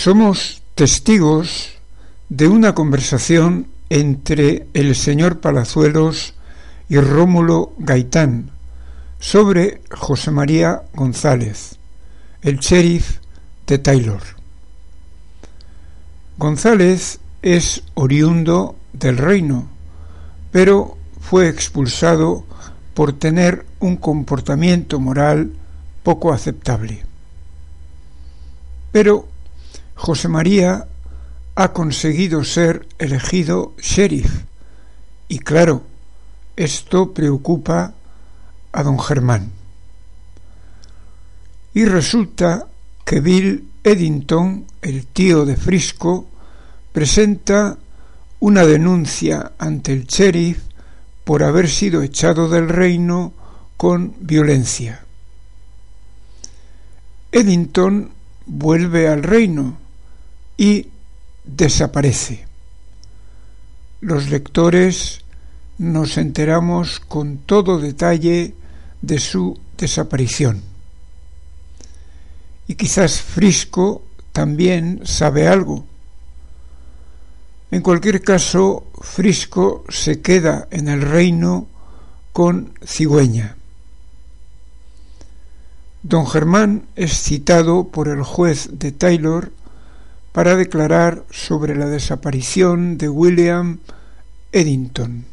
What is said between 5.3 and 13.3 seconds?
Palazuelos y Rómulo Gaitán sobre José María González, el sheriff